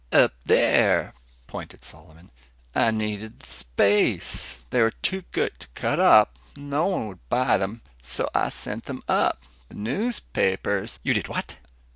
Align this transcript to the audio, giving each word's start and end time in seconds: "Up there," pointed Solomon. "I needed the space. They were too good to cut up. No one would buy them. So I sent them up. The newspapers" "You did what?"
"Up 0.11 0.33
there," 0.43 1.13
pointed 1.45 1.85
Solomon. 1.85 2.31
"I 2.73 2.89
needed 2.89 3.39
the 3.39 3.45
space. 3.45 4.57
They 4.71 4.81
were 4.81 4.89
too 4.89 5.25
good 5.31 5.59
to 5.59 5.67
cut 5.75 5.99
up. 5.99 6.39
No 6.55 6.87
one 6.87 7.07
would 7.09 7.29
buy 7.29 7.59
them. 7.59 7.83
So 8.01 8.27
I 8.33 8.49
sent 8.49 8.85
them 8.85 9.03
up. 9.07 9.43
The 9.69 9.75
newspapers" 9.75 10.97
"You 11.03 11.13
did 11.13 11.27
what?" 11.27 11.57